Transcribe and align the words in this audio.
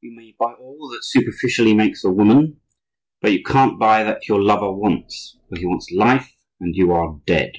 "You 0.00 0.16
may 0.16 0.34
buy 0.36 0.52
all 0.54 0.88
that 0.90 1.04
superficially 1.04 1.72
makes 1.72 2.02
a 2.02 2.10
woman, 2.10 2.60
but 3.20 3.30
you 3.32 3.44
can't 3.44 3.78
buy 3.78 4.02
that 4.02 4.26
your 4.26 4.42
lover 4.42 4.72
wants; 4.72 5.38
for 5.48 5.56
he 5.56 5.64
wants 5.64 5.92
life, 5.92 6.34
and 6.58 6.74
you 6.74 6.90
are 6.90 7.20
dead." 7.24 7.52